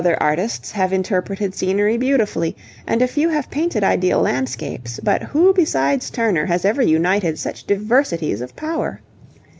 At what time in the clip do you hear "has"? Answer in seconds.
6.47-6.65